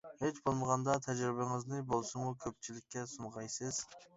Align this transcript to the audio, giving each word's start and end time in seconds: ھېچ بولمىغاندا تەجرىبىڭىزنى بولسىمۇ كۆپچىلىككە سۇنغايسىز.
ھېچ 0.21 0.37
بولمىغاندا 0.45 0.95
تەجرىبىڭىزنى 1.07 1.83
بولسىمۇ 1.91 2.33
كۆپچىلىككە 2.47 3.07
سۇنغايسىز. 3.15 3.85